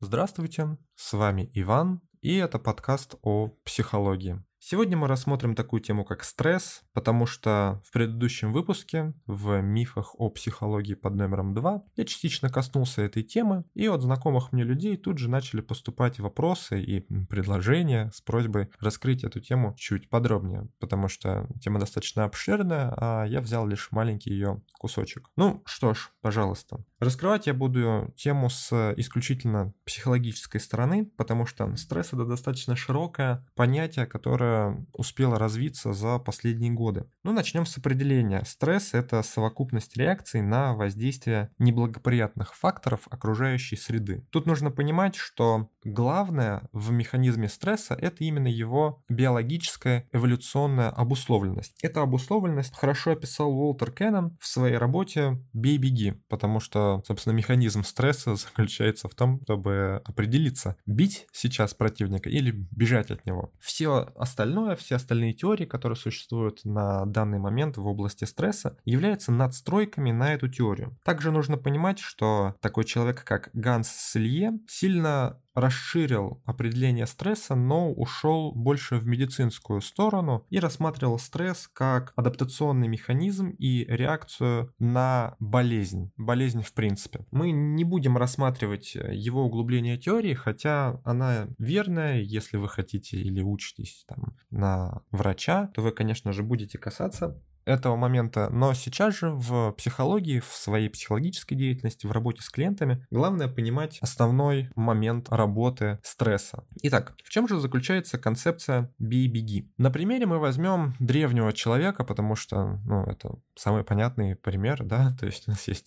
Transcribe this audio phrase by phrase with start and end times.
[0.00, 4.42] Здравствуйте, с вами Иван, и это подкаст о психологии.
[4.66, 10.30] Сегодня мы рассмотрим такую тему, как стресс, потому что в предыдущем выпуске, в мифах о
[10.30, 15.18] психологии под номером 2, я частично коснулся этой темы, и от знакомых мне людей тут
[15.18, 21.46] же начали поступать вопросы и предложения с просьбой раскрыть эту тему чуть подробнее, потому что
[21.60, 25.28] тема достаточно обширная, а я взял лишь маленький ее кусочек.
[25.36, 26.82] Ну что ж, пожалуйста.
[27.00, 34.06] Раскрывать я буду тему с исключительно психологической стороны, потому что стресс это достаточно широкое понятие,
[34.06, 34.53] которое
[34.92, 37.06] успела развиться за последние годы.
[37.22, 38.42] Ну, начнем с определения.
[38.46, 44.26] Стресс– это совокупность реакций на воздействие неблагоприятных факторов окружающей среды.
[44.30, 51.78] Тут нужно понимать, что главное в механизме стресса– это именно его биологическая эволюционная обусловленность.
[51.82, 58.36] Эта обусловленность хорошо описал Уолтер Кеннон в своей работе «Бей-беги», потому что, собственно, механизм стресса
[58.36, 63.52] заключается в том, чтобы определиться, бить сейчас противника или бежать от него.
[63.60, 69.32] Все остальное остальное, все остальные теории, которые существуют на данный момент в области стресса, являются
[69.32, 70.96] надстройками на эту теорию.
[71.02, 78.52] Также нужно понимать, что такой человек, как Ганс Селье, сильно расширил определение стресса, но ушел
[78.52, 86.12] больше в медицинскую сторону и рассматривал стресс как адаптационный механизм и реакцию на болезнь.
[86.16, 87.26] Болезнь в принципе.
[87.30, 94.04] Мы не будем рассматривать его углубление теории, хотя она верная, если вы хотите или учитесь
[94.08, 99.72] там на врача, то вы, конечно же, будете касаться этого момента, но сейчас же в
[99.72, 106.64] психологии, в своей психологической деятельности, в работе с клиентами, главное понимать основной момент работы стресса.
[106.82, 109.70] Итак, в чем же заключается концепция «бей-беги»?
[109.78, 115.26] На примере мы возьмем древнего человека, потому что, ну, это самый понятный пример, да, то
[115.26, 115.86] есть у нас есть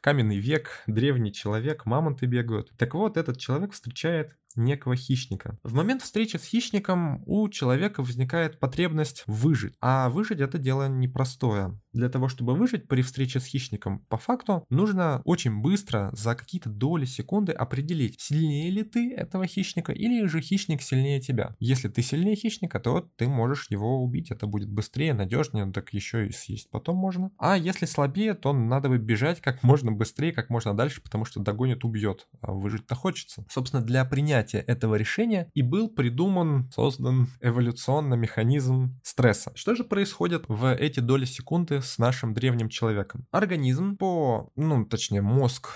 [0.00, 2.70] каменный век, древний человек, мамонты бегают.
[2.76, 5.58] Так вот, этот человек встречает некого хищника.
[5.62, 9.74] В момент встречи с хищником у человека возникает потребность выжить.
[9.80, 11.80] А выжить это дело непростое.
[11.98, 16.70] Для того, чтобы выжить при встрече с хищником, по факту нужно очень быстро, за какие-то
[16.70, 21.56] доли секунды определить, сильнее ли ты этого хищника или же хищник сильнее тебя.
[21.58, 24.30] Если ты сильнее хищника, то ты можешь его убить.
[24.30, 27.32] Это будет быстрее, надежнее, так еще и съесть потом можно.
[27.36, 31.40] А если слабее, то надо бы бежать как можно быстрее, как можно дальше, потому что
[31.40, 32.28] догонит, убьет.
[32.42, 33.44] А выжить-то хочется.
[33.50, 39.50] Собственно, для принятия этого решения и был придуман, создан эволюционно механизм стресса.
[39.56, 43.26] Что же происходит в эти доли секунды нашим древним человеком?
[43.30, 45.70] Организм по, ну, точнее, мозг,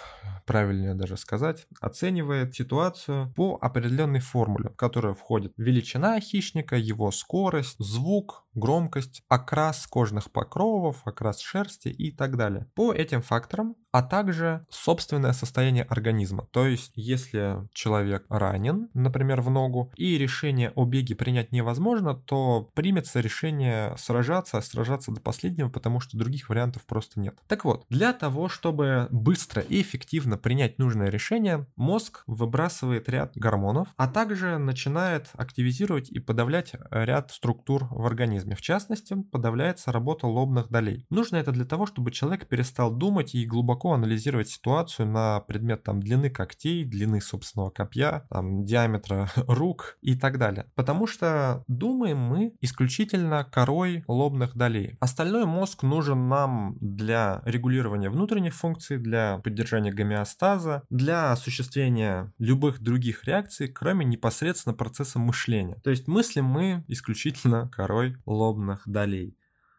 [0.44, 7.76] правильнее даже сказать, оценивает ситуацию по определенной формуле, в которую входит величина хищника, его скорость,
[7.78, 12.66] звук, громкость, окрас кожных покровов, окрас шерсти и так далее.
[12.74, 16.46] По этим факторам, а также собственное состояние организма.
[16.50, 22.70] То есть, если человек ранен, например, в ногу, и решение о беге принять невозможно, то
[22.74, 27.38] примется решение сражаться, а сражаться до последнего, потому что других вариантов просто нет.
[27.46, 33.88] Так вот, для того, чтобы быстро и эффективно принять нужное решение, мозг выбрасывает ряд гормонов,
[33.96, 38.56] а также начинает активизировать и подавлять ряд структур в организме.
[38.56, 41.06] В частности, подавляется работа лобных долей.
[41.10, 46.00] Нужно это для того, чтобы человек перестал думать и глубоко анализировать ситуацию на предмет там,
[46.00, 50.70] длины когтей, длины собственного копья, там, диаметра рук и так далее.
[50.76, 54.96] Потому что думаем мы исключительно корой лобных долей.
[55.00, 63.24] Остальной мозг нужен нам для регулирования внутренних функций, для поддержания гомеостаза, для осуществления любых других
[63.24, 65.80] реакций, кроме непосредственно процесса мышления.
[65.82, 69.36] То есть мыслим мы исключительно корой лобных долей.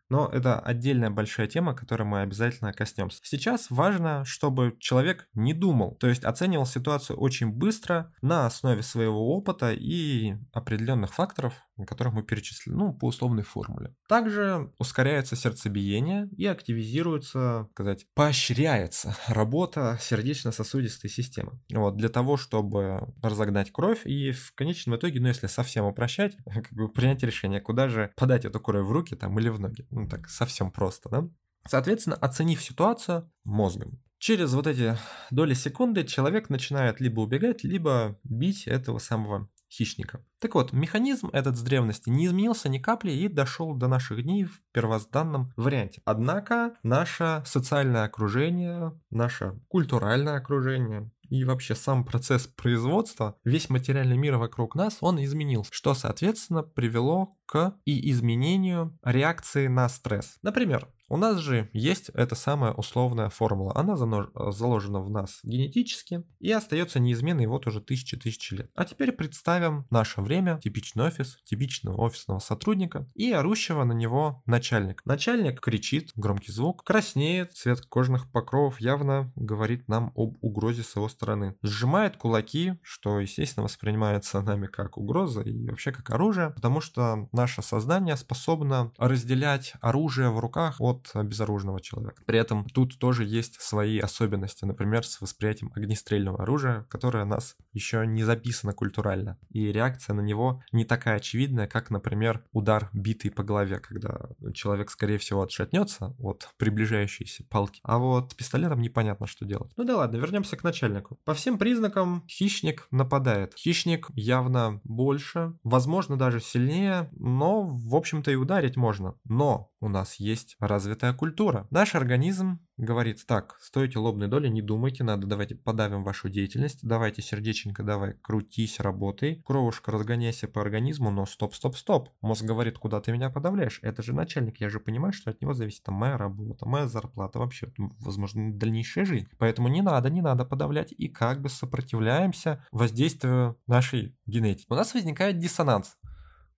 [0.09, 3.19] Но это отдельная большая тема, которой мы обязательно коснемся.
[3.23, 9.35] Сейчас важно, чтобы человек не думал, то есть оценивал ситуацию очень быстро на основе своего
[9.35, 11.53] опыта и определенных факторов,
[11.87, 13.95] которых мы перечислили, ну, по условной формуле.
[14.07, 21.59] Также ускоряется сердцебиение и активизируется, сказать, поощряется работа сердечно-сосудистой системы.
[21.73, 26.71] Вот, для того, чтобы разогнать кровь и в конечном итоге, ну, если совсем упрощать, как
[26.71, 29.87] бы принять решение, куда же подать эту кровь в руки там или в ноги.
[29.93, 31.29] Ну, так, совсем просто, да?
[31.67, 34.97] Соответственно, оценив ситуацию мозгом, через вот эти
[35.29, 40.23] доли секунды человек начинает либо убегать, либо бить этого самого хищника.
[40.39, 44.43] Так вот, механизм этот с древности не изменился ни капли и дошел до наших дней
[44.43, 46.01] в первозданном варианте.
[46.05, 54.37] Однако наше социальное окружение, наше культуральное окружение, и вообще сам процесс производства, весь материальный мир
[54.37, 60.37] вокруг нас, он изменился, что, соответственно, привело к и изменению реакции на стресс.
[60.43, 63.71] Например, У нас же есть эта самая условная формула.
[63.75, 68.71] Она заложена в нас генетически и остается неизменной вот уже тысячи-тысячи лет.
[68.73, 75.03] А теперь представим наше время, типичный офис, типичного офисного сотрудника и орущего на него начальник.
[75.05, 81.09] Начальник кричит, громкий звук, краснеет, цвет кожных покровов явно говорит нам об угрозе с его
[81.09, 81.55] стороны.
[81.61, 87.61] Сжимает кулаки, что, естественно, воспринимается нами как угроза и вообще как оружие, потому что наше
[87.61, 92.23] сознание способно разделять оружие в руках от безоружного человека.
[92.25, 97.55] При этом тут тоже есть свои особенности, например, с восприятием огнестрельного оружия, которое у нас
[97.73, 103.31] еще не записано культурально, и реакция на него не такая очевидная, как, например, удар битый
[103.31, 107.79] по голове, когда человек, скорее всего, отшатнется от приближающейся палки.
[107.83, 109.71] А вот пистолетом непонятно, что делать.
[109.77, 111.17] Ну да ладно, вернемся к начальнику.
[111.25, 113.53] По всем признакам хищник нападает.
[113.55, 119.15] Хищник явно больше, возможно, даже сильнее, но, в общем-то, и ударить можно.
[119.25, 120.55] Но у нас есть
[120.93, 121.67] развитая культура.
[121.71, 127.21] Наш организм говорит, так, стойте лобной доли, не думайте, надо, давайте подавим вашу деятельность, давайте,
[127.21, 132.09] сердеченько, давай, крутись, работай, кровушка, разгоняйся по организму, но стоп, стоп, стоп.
[132.21, 133.79] Мозг говорит, куда ты меня подавляешь?
[133.81, 137.39] Это же начальник, я же понимаю, что от него зависит там, моя работа, моя зарплата,
[137.39, 139.27] вообще, возможно, дальнейшая жизнь.
[139.37, 144.67] Поэтому не надо, не надо подавлять, и как бы сопротивляемся воздействию нашей генетики.
[144.69, 145.97] У нас возникает диссонанс.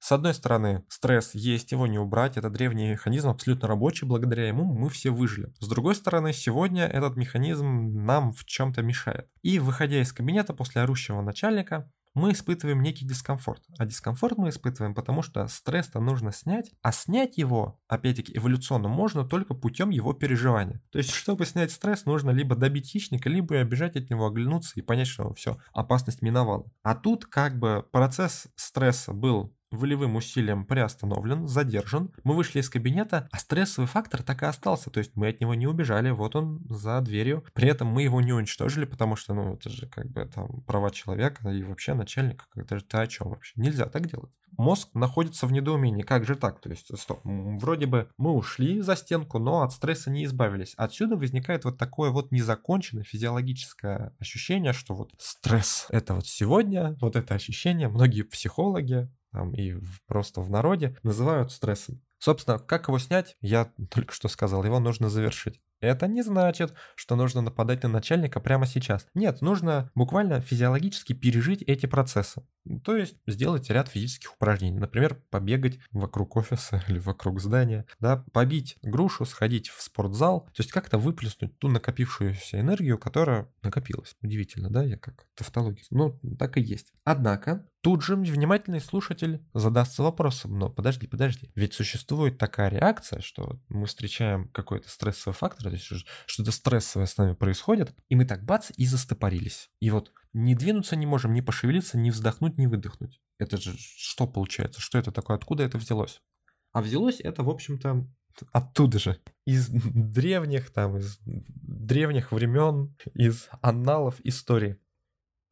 [0.05, 4.63] С одной стороны, стресс есть, его не убрать, это древний механизм, абсолютно рабочий, благодаря ему
[4.63, 5.51] мы все выжили.
[5.59, 9.27] С другой стороны, сегодня этот механизм нам в чем-то мешает.
[9.41, 13.63] И выходя из кабинета после орущего начальника, мы испытываем некий дискомфорт.
[13.79, 19.25] А дискомфорт мы испытываем, потому что стресс-то нужно снять, а снять его, опять-таки, эволюционно можно
[19.25, 20.83] только путем его переживания.
[20.91, 24.83] То есть, чтобы снять стресс, нужно либо добить хищника, либо обижать от него, оглянуться и
[24.83, 26.71] понять, что все, опасность миновала.
[26.83, 32.11] А тут как бы процесс стресса был волевым усилием приостановлен, задержан.
[32.23, 34.89] Мы вышли из кабинета, а стрессовый фактор так и остался.
[34.89, 37.43] То есть мы от него не убежали, вот он за дверью.
[37.53, 40.91] При этом мы его не уничтожили, потому что, ну, это же как бы там права
[40.91, 42.45] человека и вообще начальника.
[42.55, 43.53] Это же ты о чем вообще?
[43.55, 46.03] Нельзя так делать мозг находится в недоумении.
[46.03, 46.61] Как же так?
[46.61, 50.73] То есть, стоп, вроде бы мы ушли за стенку, но от стресса не избавились.
[50.77, 57.15] Отсюда возникает вот такое вот незаконченное физиологическое ощущение, что вот стресс— это вот сегодня, вот
[57.15, 57.87] это ощущение.
[57.87, 59.75] Многие психологи, там, и
[60.07, 62.01] просто в народе называют стрессом.
[62.19, 65.59] Собственно, как его снять, я только что сказал, его нужно завершить.
[65.81, 69.05] Это не значит, что нужно нападать на начальника прямо сейчас.
[69.13, 72.47] Нет, нужно буквально физиологически пережить эти процессы.
[72.83, 74.79] То есть сделать ряд физических упражнений.
[74.79, 80.45] Например, побегать вокруг офиса или вокруг здания, да, побить грушу, сходить в спортзал.
[80.45, 84.15] То есть как-то выплеснуть ту накопившуюся энергию, которая накопилась.
[84.21, 85.83] Удивительно, да, я как тавтология.
[85.91, 86.93] Ну, так и есть.
[87.03, 93.59] Однако, тут же внимательный слушатель задастся вопросом, но подожди, подожди, ведь существует такая реакция, что
[93.69, 95.85] мы встречаем какой-то стрессовый фактор, то есть
[96.25, 99.69] что-то стрессовое с нами происходит, и мы так бац и застопорились.
[99.81, 103.21] И вот не двинуться не можем, не пошевелиться, не вздохнуть, не выдохнуть.
[103.37, 104.81] Это же что получается?
[104.81, 105.37] Что это такое?
[105.37, 106.23] Откуда это взялось?
[106.71, 108.07] А взялось это, в общем-то,
[108.51, 109.19] оттуда же.
[109.45, 114.79] Из древних, там, из древних времен, из анналов истории.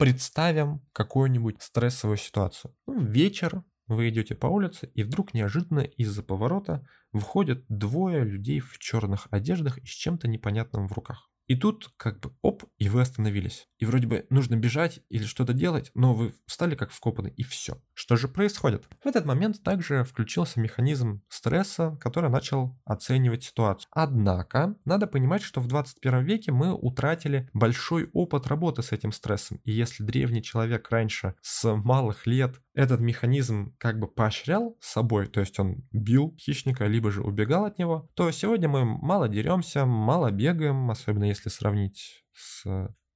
[0.03, 2.75] Представим какую-нибудь стрессовую ситуацию.
[2.87, 8.77] Ну, вечер, вы идете по улице, и вдруг неожиданно из-за поворота выходят двое людей в
[8.79, 11.31] черных одеждах и с чем-то непонятным в руках.
[11.47, 13.67] И тут как бы оп, и вы остановились.
[13.79, 17.81] И вроде бы нужно бежать или что-то делать, но вы встали как вкопаны, и все.
[17.93, 18.85] Что же происходит?
[19.03, 23.89] В этот момент также включился механизм стресса, который начал оценивать ситуацию.
[23.91, 29.59] Однако, надо понимать, что в 21 веке мы утратили большой опыт работы с этим стрессом.
[29.63, 35.39] И если древний человек раньше с малых лет этот механизм как бы поощрял собой, то
[35.39, 40.31] есть он бил хищника, либо же убегал от него, то сегодня мы мало деремся, мало
[40.31, 42.65] бегаем, особенно если сравнить с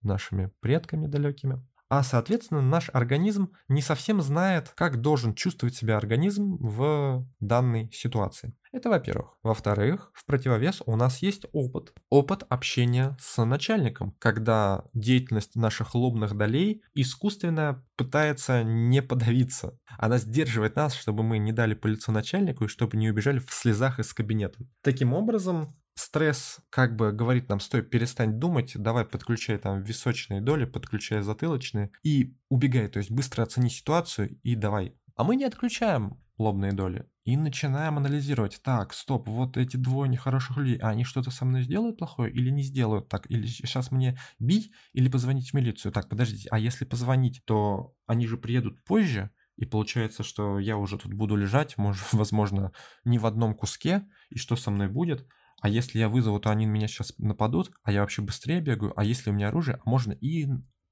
[0.02, 1.66] нашими предками далекими.
[1.90, 8.54] А, соответственно, наш организм не совсем знает, как должен чувствовать себя организм в данной ситуации.
[8.78, 9.36] Это во-первых.
[9.42, 11.96] Во-вторых, в противовес у нас есть опыт.
[12.12, 19.80] Опыт общения с начальником, когда деятельность наших лобных долей искусственно пытается не подавиться.
[19.98, 23.52] Она сдерживает нас, чтобы мы не дали по лицу начальнику и чтобы не убежали в
[23.52, 24.60] слезах из кабинета.
[24.84, 30.66] Таким образом, стресс как бы говорит нам, стой, перестань думать, давай подключай там височные доли,
[30.66, 34.96] подключай затылочные и убегай, то есть быстро оцени ситуацию и давай.
[35.16, 38.60] А мы не отключаем лобные доли и начинаем анализировать.
[38.64, 42.50] Так, стоп, вот эти двое нехороших людей, а они что-то со мной сделают плохое или
[42.50, 43.10] не сделают?
[43.10, 45.92] Так, или сейчас мне бить или позвонить в милицию?
[45.92, 50.98] Так, подождите, а если позвонить, то они же приедут позже, и получается, что я уже
[50.98, 52.72] тут буду лежать, может, возможно,
[53.04, 55.28] не в одном куске, и что со мной будет?
[55.60, 58.94] а если я вызову, то они на меня сейчас нападут, а я вообще быстрее бегаю,
[58.96, 60.46] а если у меня оружие, а можно и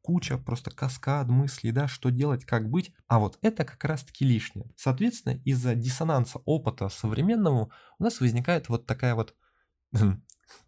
[0.05, 2.93] куча, просто каскад мыслей, да, что делать, как быть.
[3.07, 4.71] А вот это как раз-таки лишнее.
[4.75, 9.33] Соответственно, из-за диссонанса опыта современного у нас возникает вот такая вот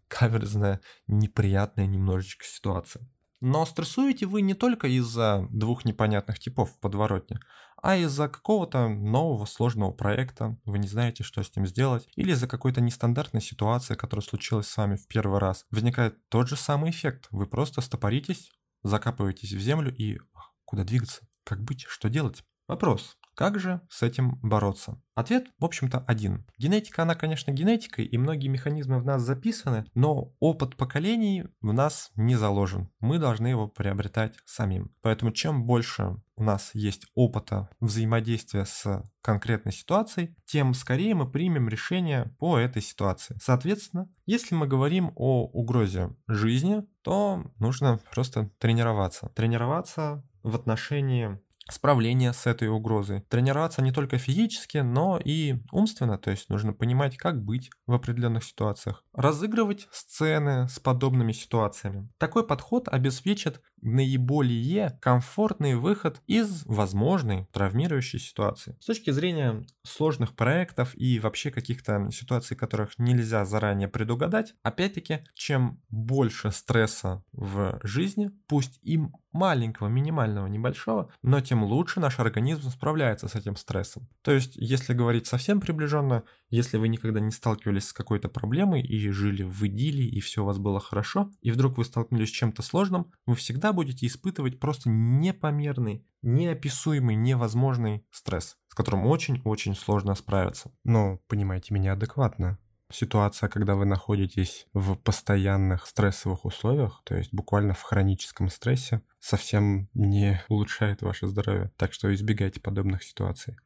[0.08, 3.08] каверзная, неприятная немножечко ситуация.
[3.40, 7.38] Но стрессуете вы не только из-за двух непонятных типов в подворотне,
[7.80, 12.48] а из-за какого-то нового сложного проекта, вы не знаете, что с ним сделать, или из-за
[12.48, 15.64] какой-то нестандартной ситуации, которая случилась с вами в первый раз.
[15.70, 17.28] Возникает тот же самый эффект.
[17.30, 18.50] Вы просто стопоритесь,
[18.82, 20.18] закапываетесь в землю и
[20.64, 22.44] куда двигаться, как быть, что делать.
[22.66, 23.17] Вопрос.
[23.38, 25.00] Как же с этим бороться?
[25.14, 26.44] Ответ, в общем-то, один.
[26.58, 32.10] Генетика, она, конечно, генетикой, и многие механизмы в нас записаны, но опыт поколений в нас
[32.16, 32.90] не заложен.
[32.98, 34.90] Мы должны его приобретать самим.
[35.02, 41.68] Поэтому чем больше у нас есть опыта взаимодействия с конкретной ситуацией, тем скорее мы примем
[41.68, 43.38] решение по этой ситуации.
[43.40, 49.28] Соответственно, если мы говорим о угрозе жизни, то нужно просто тренироваться.
[49.36, 51.38] Тренироваться в отношении
[51.70, 53.22] справления с этой угрозой.
[53.28, 58.44] Тренироваться не только физически, но и умственно, то есть нужно понимать, как быть в определенных
[58.44, 59.04] ситуациях.
[59.12, 62.08] Разыгрывать сцены с подобными ситуациями.
[62.18, 68.76] Такой подход обеспечит наиболее комфортный выход из возможной травмирующей ситуации.
[68.80, 75.80] С точки зрения сложных проектов и вообще каких-то ситуаций, которых нельзя заранее предугадать, опять-таки, чем
[75.88, 79.00] больше стресса в жизни, пусть и
[79.32, 84.08] маленького, минимального, небольшого, но тем лучше наш организм справляется с этим стрессом.
[84.22, 89.10] То есть, если говорить совсем приближенно, если вы никогда не сталкивались с какой-то проблемой и
[89.10, 92.62] жили в идиллии, и все у вас было хорошо, и вдруг вы столкнулись с чем-то
[92.62, 100.72] сложным, вы всегда будете испытывать просто непомерный, неописуемый, невозможный стресс, с которым очень-очень сложно справиться.
[100.84, 102.58] Но понимайте меня адекватно.
[102.90, 109.90] Ситуация, когда вы находитесь в постоянных стрессовых условиях, то есть буквально в хроническом стрессе, совсем
[109.92, 111.70] не улучшает ваше здоровье.
[111.76, 113.58] Так что избегайте подобных ситуаций.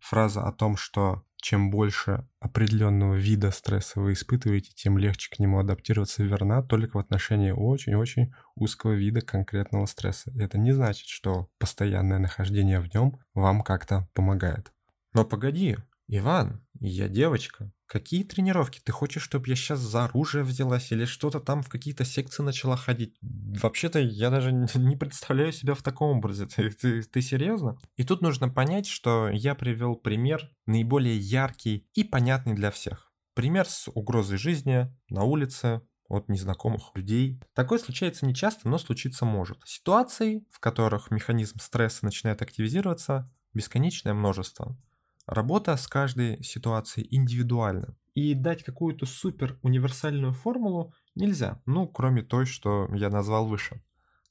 [0.00, 5.58] Фраза о том, что чем больше определенного вида стресса вы испытываете, тем легче к нему
[5.58, 10.32] адаптироваться верна только в отношении очень-очень узкого вида конкретного стресса.
[10.38, 14.72] Это не значит, что постоянное нахождение в нем вам как-то помогает.
[15.14, 15.76] Но погоди,
[16.10, 17.70] Иван, я девочка.
[17.86, 18.80] Какие тренировки?
[18.82, 22.76] Ты хочешь, чтобы я сейчас за оружие взялась или что-то там в какие-то секции начала
[22.76, 23.16] ходить?
[23.20, 26.46] Вообще-то я даже не представляю себя в таком образе.
[26.46, 27.78] Ты, ты, ты серьезно?
[27.96, 33.12] И тут нужно понять, что я привел пример наиболее яркий и понятный для всех.
[33.34, 37.38] Пример с угрозой жизни на улице, от незнакомых людей.
[37.52, 39.58] Такое случается нечасто, но случиться может.
[39.66, 44.76] Ситуаций, в которых механизм стресса начинает активизироваться, бесконечное множество.
[45.28, 47.94] Работа с каждой ситуацией индивидуальна.
[48.14, 53.82] И дать какую-то супер универсальную формулу нельзя, ну, кроме той, что я назвал выше.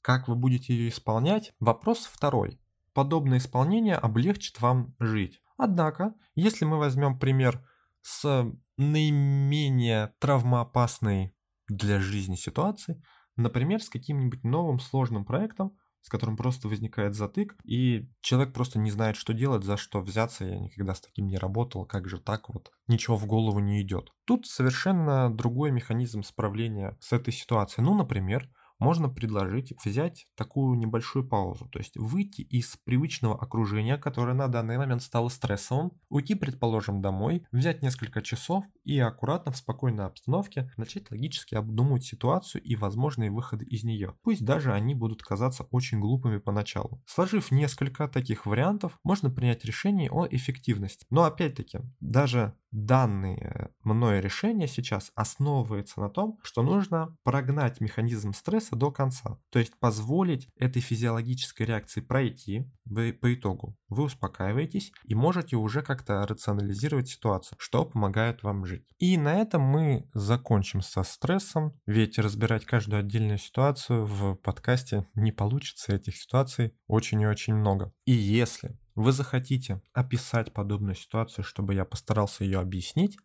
[0.02, 1.52] Как вы будете ее исполнять?
[1.60, 2.60] Вопрос второй.
[2.94, 5.40] Подобное исполнение облегчит вам жить.
[5.56, 7.64] Однако, если мы возьмем пример
[8.02, 11.32] с наименее травмоопасной
[11.68, 13.00] для жизни ситуации,
[13.36, 15.76] например, с каким-нибудь новым сложным проектом,
[16.08, 20.46] с которым просто возникает затык, и человек просто не знает, что делать, за что взяться.
[20.46, 22.72] Я никогда с таким не работал, как же так вот?
[22.86, 24.14] Ничего в голову не идет.
[24.24, 27.84] Тут совершенно другой механизм справления с этой ситуацией.
[27.84, 28.48] Ну, например,
[28.78, 34.78] можно предложить взять такую небольшую паузу, то есть выйти из привычного окружения, которое на данный
[34.78, 41.10] момент стало стрессовым, уйти, предположим, домой, взять несколько часов и аккуратно в спокойной обстановке начать
[41.10, 44.14] логически обдумывать ситуацию и возможные выходы из нее.
[44.22, 47.02] Пусть даже они будут казаться очень глупыми поначалу.
[47.06, 51.06] Сложив несколько таких вариантов, можно принять решение о эффективности.
[51.10, 58.67] Но опять-таки, даже данные мной решения сейчас основывается на том, что нужно прогнать механизм стресса
[58.76, 59.38] до конца.
[59.50, 63.76] То есть позволить этой физиологической реакции пройти вы, по итогу.
[63.88, 68.86] Вы успокаиваетесь и можете уже как-то рационализировать ситуацию, что помогает вам жить.
[68.98, 75.32] И на этом мы закончим со стрессом, ведь разбирать каждую отдельную ситуацию в подкасте не
[75.32, 77.92] получится, этих ситуаций очень и очень много.
[78.04, 83.16] И если вы захотите описать подобную ситуацию, чтобы я постарался ее объяснить,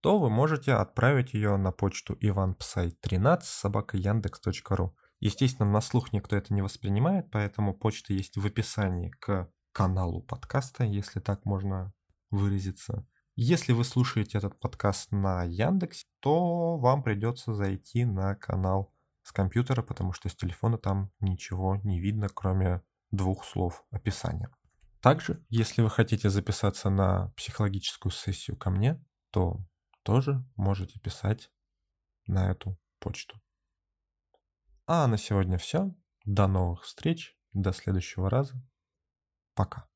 [0.00, 3.96] то вы можете отправить ее на почту ivanpsay13 собака.
[5.20, 10.84] Естественно, на слух никто это не воспринимает, поэтому почта есть в описании к каналу подкаста,
[10.84, 11.92] если так можно
[12.30, 13.06] выразиться.
[13.34, 19.82] Если вы слушаете этот подкаст на Яндексе, то вам придется зайти на канал с компьютера,
[19.82, 24.50] потому что с телефона там ничего не видно, кроме двух слов описания.
[25.00, 29.00] Также, если вы хотите записаться на психологическую сессию ко мне,
[29.30, 29.60] то
[30.08, 31.52] тоже можете писать
[32.26, 33.38] на эту почту.
[34.86, 35.94] А на сегодня все.
[36.24, 37.36] До новых встреч.
[37.52, 38.54] До следующего раза.
[39.52, 39.86] Пока.